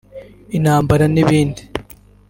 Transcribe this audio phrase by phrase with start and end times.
[0.57, 1.61] intambara n’ibindi